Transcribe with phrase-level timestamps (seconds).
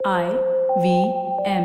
[0.00, 0.24] I
[0.78, 0.90] V
[1.46, 1.64] M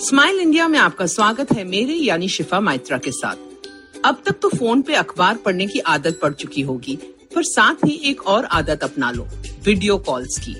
[0.00, 4.48] smile India में आपका स्वागत है मेरे यानी शिफा माइत्रा के साथ। अब तक तो
[4.48, 6.96] फ़ोन पे अखबार पढ़ने की आदत पड़ चुकी होगी,
[7.34, 9.26] पर साथ ही एक और आदत अपना लो
[9.64, 10.54] वीडियो कॉल्स की।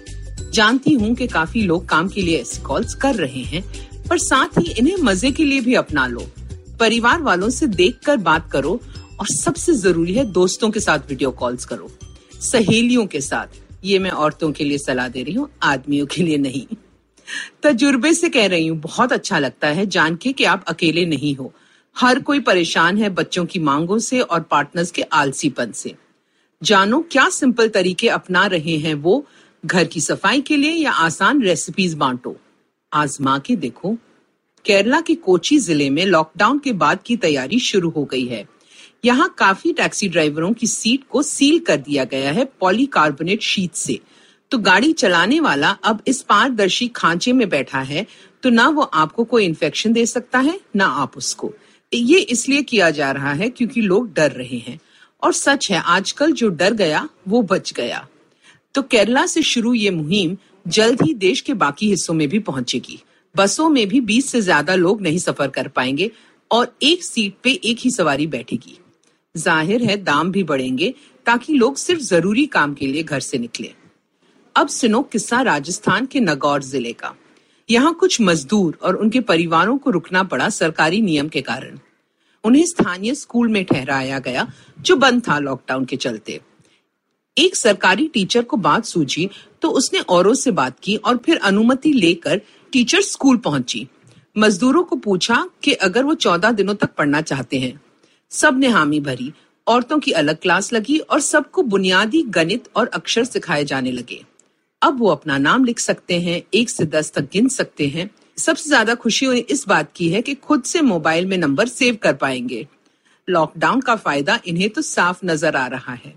[0.51, 3.63] जानती हूँ कि काफ़ी लोग काम के लिए ऐसी कॉल्स कर रहे हैं,
[4.09, 6.27] पर साथ ही इन्हें मज़े के लिए भी अपना लो।
[6.81, 8.81] परिवार वालों से देखकर बात करो
[9.21, 11.91] और सबसे ज़रूरी है दोस्तों के साथ वीडियो कॉल्स करो।
[12.41, 13.46] सहेलियों के साथ।
[13.84, 16.66] ये मैं औरतों के लिए सलाह दे रही हूँ, आदमियों के लिए नहीं।
[17.62, 21.37] तजुर्बे से कह रही हूँ, बहुत अच्छा लगता है जान के कि आप अकेले नहीं
[21.37, 21.52] हो।
[21.96, 25.95] हर कोई परेशान है बच्चों की मांगों से और पार्टनर्स के आलसीपन से।
[26.62, 29.27] जानो, क्या सिंपल तरीके अपना रहे हैं वो?
[29.66, 32.37] घर की सफ़ाई के लिए या आसान रेसिपीज़ बांटो?
[32.93, 33.96] आजमा के देखो।
[34.65, 38.48] केरला के कोची ज़िले में लॉकडाउन के बाद की तैयारी शुरू हो गई है।
[39.05, 43.98] यहाँ काफ़ी टैक्सी ड्राइवरों की सीट को सील कर दिया गया है पॉलीकार्बोनेट शीट से।
[44.52, 48.07] तो गाड़ी चलाने वाला अब इस पारदर्शी खांचे में बैठा है
[48.43, 51.52] तो ना वो आपको कोई इन्फेक्शन दे सकता है, ना आप उसको।
[51.93, 54.79] ये इसलिए किया जा रहा है क्योंकि लोग डर रहे हैं।
[55.23, 58.07] और सच है, आजकल जो डर गया, वो बच गया।
[58.74, 62.99] तो केरला से शुरू ये मुहिम जल्द ही देश के बाकी हिस्सों में भी पहुंचेगी।
[63.35, 66.10] बसों में भी 20 से ज़्यादा लोग नहीं सफ़र कर पाएँगे
[66.50, 68.78] और एक सीट पे एक ही सवारी बैठेगी।
[69.39, 70.94] ज़ाहिर है दाम भी बढ़ेंगे
[71.27, 73.72] ताकि लोग सिर्फ़ ज़रूरी काम के लिए घर से निकले।
[74.56, 77.15] अब सुनो किस्सा राजस्थान के नगौर ज़िले का।
[77.69, 81.78] यहाँ कुछ मजदूर और उनके परिवारों को रुकना पड़ा सरकारी नियम के कारण।
[82.44, 84.47] उन्हें स्थानीय स्कूल में ठहराया गया,
[84.78, 86.41] जो बंद था लॉकडाउन के चलते।
[87.37, 89.28] एक सरकारी टीचर को बात सूझी
[89.62, 92.41] तो उसने औरों से बात की और फिर अनुमति लेकर
[92.72, 93.87] टीचर स्कूल पहुँची।
[94.37, 97.81] मजदूरों को पूछा कि अगर वो चौदह दिनों तक पढ़ना चाहते हैं
[98.32, 99.32] सबने हामी भरी,
[99.66, 104.20] औरतों की अलग क्लास लगी और सबको बुनियादी गणित और अक्षर सिखाए जाने लगे।
[104.82, 108.69] अब वो अपना नाम लिख सकते हैं, एक से दस तक गिन सकते हैं। सबसे
[108.69, 112.14] ज़्यादा खुशी उन्हें इस बात की है कि खुद से मोबाइल में नंबर सेव कर
[112.14, 112.66] पाएँगे।
[113.28, 116.14] लॉकडाउन का फ़ायदा इन्हें तो साफ़ नज़र आ रहा है।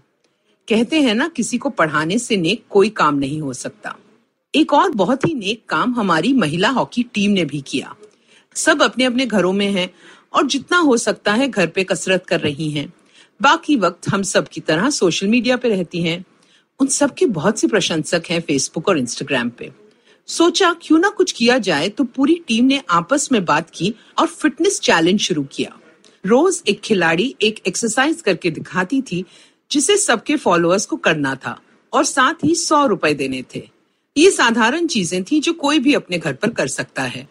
[0.68, 3.96] कहते हैं ना, किसी को पढ़ाने से नेक कोई काम नहीं हो सकता।
[4.53, 7.96] एक और बहुत ही नेक काम हमारी महिला हॉकी टीम ने भी किया।
[8.56, 9.90] सब अपने अपने घरों में हैं
[10.34, 12.92] और जितना हो सकता है घर पे कसरत कर रही हैं।
[13.40, 16.24] बाकी वक्त हम सब की तरह सोशल मीडिया पे रहती हैं।
[16.80, 19.72] उन सब के बहुत से प्रशंसक हैं फेसबुक और इंस्टाग्राम पे।
[20.28, 24.28] सोचा क्यों ना कुछ किया जाए तो पूरी टीम ने आपस में बात की और
[24.28, 25.78] फिटनेस चैलेंज शुरू किया।
[26.24, 29.24] रोज एक खिलाड़ी एक एक्सरसाइज करके दिखाती थी,
[29.72, 31.59] जिसे सबके फॉलोअर्स को करना था
[31.94, 33.68] और साथ ही सौ रुपए देने थे।
[34.16, 37.28] ये साधारण चीज़ें थी जो कोई भी अपने घर पर कर सकता है।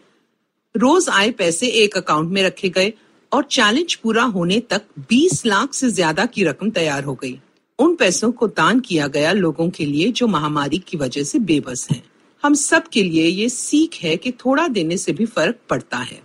[0.75, 2.93] रोज आए पैसे एक अकाउंट में रखे गए
[3.33, 7.39] और चैलेंज पूरा होने तक 20 लाख से ज़्यादा की रकम तैयार हो गई।
[7.79, 11.87] उन पैसों को दान किया गया लोगों के लिए जो महामारी की वजह से बेबस
[11.91, 12.03] हैं।
[12.43, 16.21] हम सब के लिए ये सीख है कि थोड़ा देने से भी फ़र्क पड़ता है।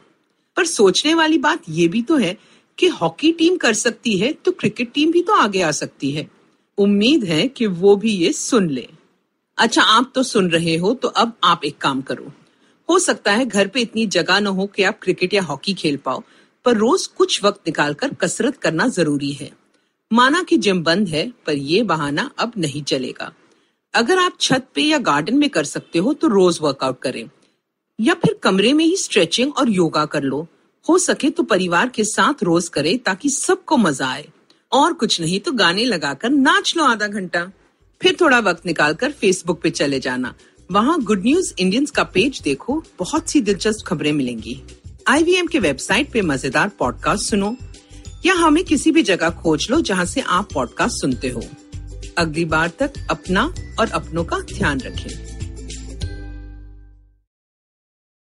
[0.57, 2.35] पर सोचने वाली बात ये भी तो है
[2.77, 6.27] कि हॉकी टीम कर सकती है तो क्रिकेट टीम भी तो आगे आ सकती है।
[6.77, 8.87] उम्मीद है कि वो भी ये सुन ले।
[9.57, 12.31] अच्छा आप तो सुन रहे हो तो अब आप एक काम करो।
[12.89, 15.97] हो सकता है घर पे इतनी जगह न हो कि आप क्रिकेट या हॉकी खेल
[15.97, 16.23] पाओ,
[16.65, 19.51] पर रोज कुछ वक्त निकालकर कसरत करना ज़रूरी है।
[20.11, 23.31] माना कि जिम बंद है, पर यह बहाना अब नहीं चलेगा।
[23.93, 27.29] अगर आप छत पे या गार्डन में कर सकते हो तो रोज वर्कआउट करें।
[27.99, 30.47] या फिर कमरे में ही स्ट्रेचिंग और योगा कर लो।
[30.85, 34.27] हो सके तो परिवार के साथ रोज करें ताकि सबको मज़ा आए।
[34.71, 37.45] और कुछ नहीं तो गाने लगाकर नाच लो आधा घंटा।
[38.01, 40.33] फिर थोड़ा वक्त निकालकर फेसबुक पे चले जाना।
[40.71, 44.61] वहाँ गुड न्यूज़ इंडियंस का पेज देखो, बहुत सी दिलचस्प खबरें मिलेंगी।
[45.07, 47.55] आईवीएम के वेबसाइट पे मज़ेदार पॉडकास्ट सुनो,
[48.25, 51.43] या हमें किसी भी जगह खोज लो जहाँ से आप पॉडकास्ट सुनते हो।
[52.17, 55.34] अगली बार तक अपना और अपनों का ध्यान रखें।